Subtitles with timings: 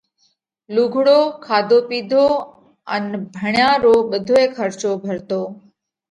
[0.73, 2.25] لُوگھڙو، کاڌو پِيڌو
[2.93, 3.03] ان
[3.35, 5.41] ڀڻيا رو ٻڌوئي کرچو ڀرتو۔